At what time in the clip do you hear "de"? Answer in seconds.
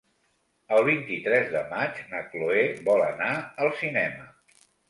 1.57-1.61